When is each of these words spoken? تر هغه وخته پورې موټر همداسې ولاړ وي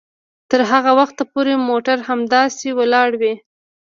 تر 0.49 0.61
هغه 0.71 0.91
وخته 0.99 1.23
پورې 1.33 1.53
موټر 1.67 1.97
همداسې 2.09 2.67
ولاړ 2.79 3.09
وي 3.21 3.33